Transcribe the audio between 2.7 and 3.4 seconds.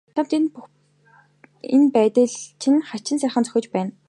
хачин